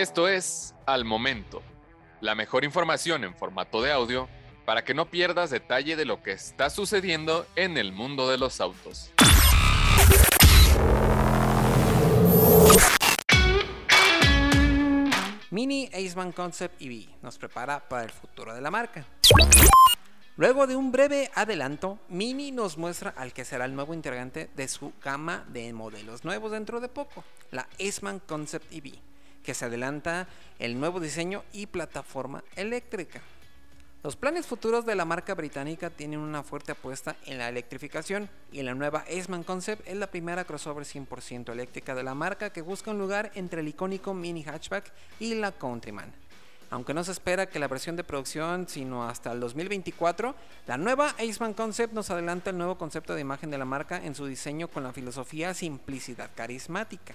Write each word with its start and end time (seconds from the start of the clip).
Esto 0.00 0.28
es 0.28 0.74
Al 0.86 1.04
Momento, 1.04 1.62
la 2.22 2.34
mejor 2.34 2.64
información 2.64 3.22
en 3.22 3.34
formato 3.34 3.82
de 3.82 3.92
audio 3.92 4.30
para 4.64 4.82
que 4.82 4.94
no 4.94 5.10
pierdas 5.10 5.50
detalle 5.50 5.94
de 5.94 6.06
lo 6.06 6.22
que 6.22 6.32
está 6.32 6.70
sucediendo 6.70 7.46
en 7.54 7.76
el 7.76 7.92
mundo 7.92 8.26
de 8.30 8.38
los 8.38 8.62
autos. 8.62 9.12
Mini 15.50 15.90
Aceman 15.92 16.32
Concept 16.32 16.80
EV 16.80 17.06
nos 17.20 17.36
prepara 17.36 17.86
para 17.86 18.04
el 18.04 18.10
futuro 18.10 18.54
de 18.54 18.62
la 18.62 18.70
marca. 18.70 19.04
Luego 20.36 20.66
de 20.66 20.76
un 20.76 20.92
breve 20.92 21.30
adelanto, 21.34 21.98
Mini 22.08 22.52
nos 22.52 22.78
muestra 22.78 23.10
al 23.10 23.34
que 23.34 23.44
será 23.44 23.66
el 23.66 23.74
nuevo 23.74 23.92
integrante 23.92 24.48
de 24.56 24.66
su 24.66 24.94
gama 25.04 25.44
de 25.48 25.70
modelos 25.74 26.24
nuevos 26.24 26.52
dentro 26.52 26.80
de 26.80 26.88
poco, 26.88 27.22
la 27.50 27.68
Aceman 27.78 28.20
Concept 28.20 28.72
EV, 28.72 28.94
que 29.42 29.54
se 29.54 29.64
adelanta 29.64 30.28
el 30.58 30.78
nuevo 30.78 31.00
diseño 31.00 31.44
y 31.52 31.66
plataforma 31.66 32.44
eléctrica. 32.56 33.20
Los 34.02 34.16
planes 34.16 34.46
futuros 34.46 34.86
de 34.86 34.94
la 34.94 35.04
marca 35.04 35.34
británica 35.34 35.90
tienen 35.90 36.20
una 36.20 36.42
fuerte 36.42 36.72
apuesta 36.72 37.16
en 37.26 37.36
la 37.36 37.50
electrificación 37.50 38.30
y 38.50 38.62
la 38.62 38.74
nueva 38.74 39.00
Aceman 39.00 39.42
Concept 39.42 39.86
es 39.86 39.94
la 39.94 40.06
primera 40.06 40.44
crossover 40.44 40.86
100% 40.86 41.52
eléctrica 41.52 41.94
de 41.94 42.02
la 42.02 42.14
marca 42.14 42.48
que 42.48 42.62
busca 42.62 42.92
un 42.92 42.98
lugar 42.98 43.30
entre 43.34 43.60
el 43.60 43.68
icónico 43.68 44.14
mini 44.14 44.42
hatchback 44.42 44.90
y 45.18 45.34
la 45.34 45.52
Countryman. 45.52 46.10
Aunque 46.70 46.94
no 46.94 47.04
se 47.04 47.12
espera 47.12 47.50
que 47.50 47.58
la 47.58 47.68
versión 47.68 47.96
de 47.96 48.04
producción 48.04 48.66
sino 48.68 49.06
hasta 49.06 49.32
el 49.32 49.40
2024, 49.40 50.34
la 50.66 50.78
nueva 50.78 51.10
Aceman 51.18 51.52
Concept 51.52 51.92
nos 51.92 52.08
adelanta 52.08 52.48
el 52.48 52.56
nuevo 52.56 52.78
concepto 52.78 53.14
de 53.14 53.20
imagen 53.20 53.50
de 53.50 53.58
la 53.58 53.66
marca 53.66 54.02
en 54.02 54.14
su 54.14 54.24
diseño 54.24 54.68
con 54.68 54.82
la 54.82 54.94
filosofía 54.94 55.52
simplicidad 55.52 56.30
carismática. 56.34 57.14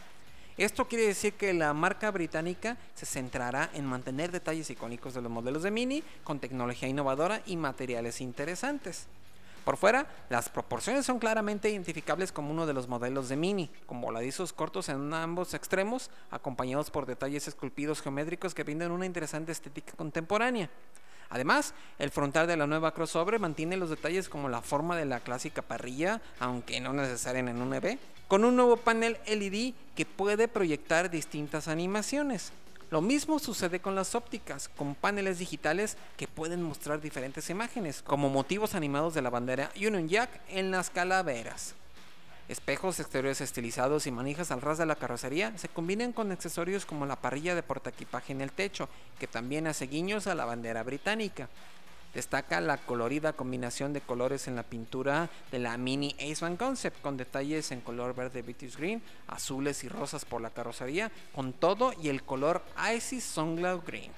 Esto 0.58 0.88
quiere 0.88 1.06
decir 1.06 1.34
que 1.34 1.54
la 1.54 1.74
marca 1.74 2.10
británica 2.12 2.78
se 2.94 3.06
centrará 3.06 3.70
en 3.74 3.86
mantener 3.86 4.32
detalles 4.32 4.70
icónicos 4.70 5.14
de 5.14 5.22
los 5.22 5.30
modelos 5.30 5.64
de 5.64 5.72
Mini 5.72 6.02
con 6.24 6.40
tecnología 6.40 6.88
innovadora 6.88 7.42
y 7.46 7.58
materiales 7.58 8.22
interesantes. 8.22 9.08
Por 9.66 9.76
fuera, 9.76 10.08
las 10.30 10.48
proporciones 10.48 11.06
son 11.06 11.20
claramente 11.20 11.70
identificables 11.70 12.32
como 12.32 12.52
uno 12.52 12.66
de 12.66 12.74
los 12.74 12.88
modelos 12.88 13.28
de 13.28 13.36
Mini, 13.36 13.70
con 13.86 14.00
voladizos 14.00 14.54
cortos 14.54 14.88
en 14.88 15.14
ambos 15.14 15.54
extremos, 15.54 16.10
acompañados 16.32 16.90
por 16.90 17.06
detalles 17.06 17.50
esculpidos 17.50 18.02
geométricos 18.02 18.54
que 18.54 18.64
brindan 18.64 18.92
una 18.92 19.08
interesante 19.08 19.52
estética 19.52 19.92
contemporánea. 19.98 20.70
Además, 21.30 21.74
el 22.00 22.12
frontal 22.12 22.48
de 22.48 22.58
la 22.58 22.68
nueva 22.68 22.94
crossover 22.94 23.40
mantiene 23.40 23.78
los 23.78 23.90
detalles 23.90 24.30
como 24.30 24.50
la 24.50 24.62
forma 24.62 24.96
de 24.96 25.06
la 25.06 25.20
clásica 25.20 25.62
parrilla, 25.62 26.22
aunque 26.40 26.80
no 26.80 26.94
necesaria 26.94 27.40
en 27.40 27.62
un 27.62 27.74
EV, 27.74 27.98
con 28.28 28.44
un 28.44 28.56
nuevo 28.56 28.78
panel 28.78 29.18
LED 29.28 29.74
que 29.96 30.06
puede 30.06 30.48
proyectar 30.48 31.10
distintas 31.10 31.68
animaciones. 31.68 32.52
Lo 32.92 33.02
mismo 33.02 33.40
sucede 33.40 33.80
con 33.80 33.96
las 33.96 34.14
ópticas, 34.14 34.70
con 34.70 34.96
paneles 34.96 35.40
digitales 35.40 35.98
que 36.18 36.28
pueden 36.28 36.62
mostrar 36.62 37.02
diferentes 37.02 37.50
imágenes, 37.50 38.02
como 38.02 38.30
motivos 38.30 38.76
animados 38.76 39.14
de 39.14 39.22
la 39.22 39.32
bandera 39.32 39.72
Union 39.76 40.08
Jack 40.08 40.30
en 40.50 40.72
las 40.72 40.90
calaveras. 40.90 41.76
Espejos 42.48 43.00
exteriores 43.00 43.42
estilizados 43.42 44.06
y 44.06 44.12
manijas 44.12 44.52
al 44.52 44.62
ras 44.62 44.78
de 44.78 44.86
la 44.86 44.96
carrocería 44.96 45.58
se 45.58 45.68
combinan 45.68 46.14
con 46.14 46.32
accesorios 46.32 46.86
como 46.86 47.08
la 47.08 47.16
parrilla 47.16 47.56
de 47.56 47.64
portaequipaje 47.64 48.34
en 48.34 48.42
el 48.42 48.52
techo, 48.52 48.88
que 49.20 49.26
también 49.26 49.66
hace 49.66 49.88
guiños 49.88 50.28
a 50.28 50.36
la 50.36 50.46
bandera 50.46 50.84
británica. 50.84 51.50
Destaca 52.14 52.62
la 52.62 52.78
colorida 52.78 53.34
combinación 53.34 53.94
de 53.94 54.00
colores 54.00 54.48
en 54.48 54.56
la 54.56 54.64
pintura 54.64 55.28
de 55.52 55.60
la 55.60 55.76
Mini 55.78 56.16
Aceman 56.20 56.56
Concept, 56.56 57.02
con 57.02 57.18
detalles 57.18 57.72
en 57.72 57.82
color 57.82 58.16
verde 58.16 58.44
British 58.44 58.78
Green, 58.78 59.02
azules 59.28 59.84
y 59.84 59.90
rosas 59.90 60.24
por 60.24 60.40
la 60.40 60.52
carrocería, 60.52 61.12
con 61.34 61.52
todo 61.52 61.94
y 62.02 62.10
el 62.10 62.24
color 62.24 62.64
Icy 62.96 63.20
Sunglow 63.22 63.82
Green. 63.86 64.12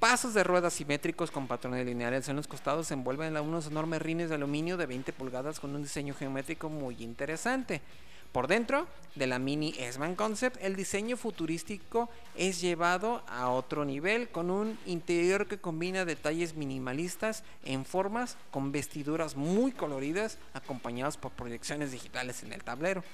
Pasos 0.00 0.32
de 0.32 0.44
ruedas 0.44 0.72
simétricos 0.72 1.30
con 1.30 1.46
patrones 1.46 1.84
lineales 1.84 2.26
en 2.30 2.36
los 2.36 2.46
costados 2.46 2.90
envuelven 2.90 3.36
a 3.36 3.42
unos 3.42 3.66
enormes 3.66 4.00
rines 4.00 4.30
de 4.30 4.36
aluminio 4.36 4.78
de 4.78 4.86
20 4.86 5.12
pulgadas 5.12 5.60
con 5.60 5.76
un 5.76 5.82
diseño 5.82 6.14
geométrico 6.14 6.70
muy 6.70 7.02
interesante. 7.02 7.82
Por 8.32 8.46
dentro 8.46 8.86
de 9.14 9.26
la 9.26 9.38
Mini 9.38 9.74
S-Man 9.76 10.14
Concept, 10.14 10.56
el 10.62 10.74
diseño 10.74 11.18
futurístico 11.18 12.08
es 12.34 12.62
llevado 12.62 13.22
a 13.28 13.50
otro 13.50 13.84
nivel 13.84 14.30
con 14.30 14.50
un 14.50 14.78
interior 14.86 15.46
que 15.46 15.58
combina 15.58 16.06
detalles 16.06 16.54
minimalistas 16.54 17.44
en 17.62 17.84
formas 17.84 18.38
con 18.50 18.72
vestiduras 18.72 19.36
muy 19.36 19.70
coloridas 19.70 20.38
acompañadas 20.54 21.18
por 21.18 21.32
proyecciones 21.32 21.92
digitales 21.92 22.42
en 22.42 22.54
el 22.54 22.64
tablero. 22.64 23.04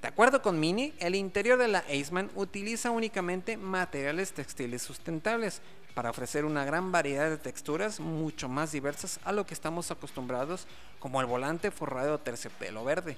De 0.00 0.08
acuerdo 0.08 0.40
con 0.40 0.60
Mini, 0.60 0.94
el 1.00 1.14
interior 1.14 1.58
de 1.58 1.68
la 1.68 1.78
Aceman 1.80 2.30
utiliza 2.34 2.90
únicamente 2.90 3.58
materiales 3.58 4.32
textiles 4.32 4.82
sustentables 4.82 5.60
para 5.94 6.10
ofrecer 6.10 6.44
una 6.44 6.64
gran 6.64 6.92
variedad 6.92 7.30
de 7.30 7.38
texturas 7.38 8.00
mucho 8.00 8.48
más 8.48 8.72
diversas 8.72 9.20
a 9.24 9.32
lo 9.32 9.46
que 9.46 9.54
estamos 9.54 9.90
acostumbrados 9.90 10.66
como 10.98 11.20
el 11.20 11.26
volante 11.26 11.70
forrado 11.70 12.18
terciopelo 12.18 12.84
verde. 12.84 13.16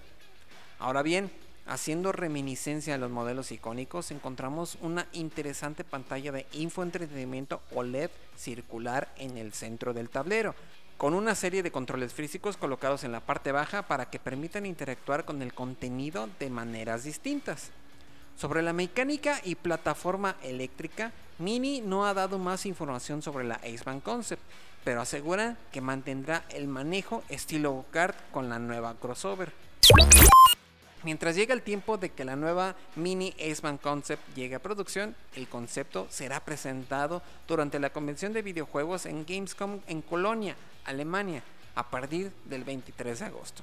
Ahora 0.79 1.03
bien, 1.03 1.31
haciendo 1.67 2.13
reminiscencia 2.13 2.95
a 2.95 2.99
los 2.99 3.11
modelos 3.11 3.51
icónicos, 3.51 4.11
encontramos 4.11 4.77
una 4.83 5.07
interesante 5.13 5.85
pantalla 5.85 6.33
de 6.33 6.47
infoentretenimiento 6.53 7.63
OLED 7.75 8.11
circular 8.37 9.13
en 9.17 9.39
el 9.39 9.55
centro 9.55 9.95
del 9.95 10.11
tablero, 10.11 10.55
con 10.99 11.15
una 11.15 11.35
serie 11.35 11.63
de 11.63 11.73
controles 11.73 12.15
físicos 12.15 12.57
colocados 12.57 13.05
en 13.05 13.13
la 13.13 13.21
parte 13.21 13.53
baja 13.53 13.83
para 13.83 14.11
que 14.11 14.19
permitan 14.19 14.65
interactuar 14.65 15.25
con 15.25 15.43
el 15.43 15.55
contenido 15.55 16.29
de 16.39 16.51
maneras 16.51 17.05
distintas. 17.05 17.71
Sobre 18.37 18.63
la 18.63 18.73
mecánica 18.73 19.41
y 19.45 19.55
plataforma 19.55 20.37
eléctrica, 20.43 21.13
Mini 21.39 21.83
no 21.83 22.07
ha 22.07 22.15
dado 22.15 22.39
más 22.39 22.65
información 22.65 23.21
sobre 23.21 23.45
la 23.45 23.57
Aceman 23.57 24.01
Concept, 24.01 24.43
pero 24.85 25.03
asegura 25.03 25.57
que 25.71 25.83
mantendrá 25.83 26.45
el 26.49 26.67
manejo 26.67 27.23
estilo 27.29 27.73
go-kart 27.73 28.17
con 28.31 28.49
la 28.49 28.59
nueva 28.59 28.95
crossover. 28.95 29.53
Mientras 31.03 31.37
llega 31.37 31.53
el 31.53 31.63
tiempo 31.63 31.99
de 31.99 32.09
que 32.09 32.25
la 32.25 32.37
nueva 32.37 32.75
Mini 32.97 33.35
Aceman 33.39 33.77
Concept 33.77 34.23
llegue 34.35 34.55
a 34.55 34.63
producción, 34.63 35.15
el 35.35 35.47
concepto 35.47 36.07
será 36.09 36.41
presentado 36.41 37.23
durante 37.47 37.79
la 37.79 37.91
convención 37.91 38.33
de 38.33 38.43
videojuegos 38.43 39.05
en 39.05 39.27
Gamescom 39.27 39.81
en 39.89 40.01
Colonia, 40.03 40.57
Alemania, 40.85 41.43
a 41.75 41.91
partir 41.91 42.33
del 42.47 42.65
23 42.65 43.19
de 43.19 43.25
agosto. 43.27 43.63